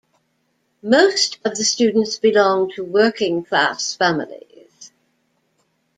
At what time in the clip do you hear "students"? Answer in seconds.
1.63-2.17